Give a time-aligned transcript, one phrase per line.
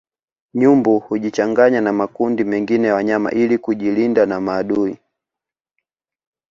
[0.53, 4.97] Nyumbu hujichanganya na makundi mengine ya wanyama ili kujilinda na maadui